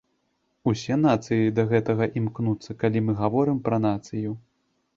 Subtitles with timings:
[0.71, 4.31] Усе нацыі да гэтага імкнуцца, калі мы гаворым пра нацыю.